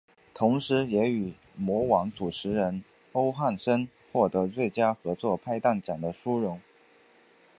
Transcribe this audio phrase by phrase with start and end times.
[0.33, 6.59] 同时也与模王主持人欧汉声获得最佳合作拍档奖的殊荣。